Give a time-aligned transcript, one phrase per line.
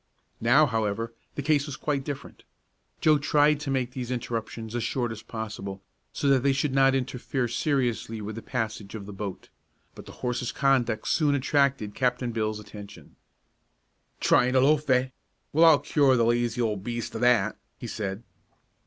[0.39, 2.43] Now, however, the case was quite different.
[3.01, 6.95] Joe tried to make these interruptions as short as possible, so that they should not
[6.95, 9.49] interfere seriously with the passage of the boat;
[9.93, 13.15] but the horse's conduct soon attracted Captain Bill's attention.
[14.19, 15.09] "Tryin' to loaf, eh?
[15.53, 18.23] Well, I'll cure the lazy old beast o' that," he said.